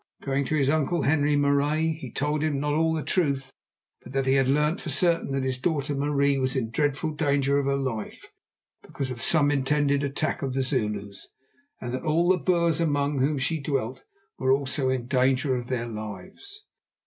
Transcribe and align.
Going 0.23 0.45
to 0.45 0.55
his 0.55 0.67
uncle, 0.67 1.03
Henri 1.03 1.35
Marais, 1.35 1.89
he 2.01 2.11
told 2.11 2.41
him, 2.41 2.59
not 2.59 2.73
all 2.73 2.91
the 2.91 3.03
truth, 3.03 3.51
but 4.01 4.13
that 4.13 4.25
he 4.25 4.33
had 4.33 4.47
learnt 4.47 4.81
for 4.81 4.89
certain 4.89 5.29
that 5.29 5.43
his 5.43 5.59
daughter 5.59 5.93
Marie 5.93 6.39
was 6.39 6.55
in 6.55 6.71
dreadful 6.71 7.11
danger 7.11 7.59
of 7.59 7.67
her 7.67 7.75
life 7.77 8.31
because 8.81 9.11
of 9.11 9.21
some 9.21 9.51
intended 9.51 10.03
attack 10.03 10.41
of 10.41 10.55
the 10.55 10.63
Zulus, 10.63 11.27
and 11.79 11.93
that 11.93 12.01
all 12.01 12.29
the 12.29 12.39
Boers 12.39 12.81
among 12.81 13.19
whom 13.19 13.37
she 13.37 13.59
dwelt 13.61 14.01
were 14.39 14.51
also 14.51 14.89
in 14.89 15.05
danger 15.05 15.55
of 15.55 15.67
their 15.67 15.85
lives. 15.85 16.65